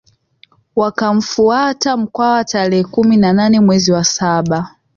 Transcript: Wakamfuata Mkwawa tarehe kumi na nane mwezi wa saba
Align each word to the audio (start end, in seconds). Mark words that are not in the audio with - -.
Wakamfuata 0.75 1.97
Mkwawa 1.97 2.43
tarehe 2.43 2.83
kumi 2.83 3.17
na 3.17 3.33
nane 3.33 3.59
mwezi 3.59 3.91
wa 3.91 4.03
saba 4.03 4.75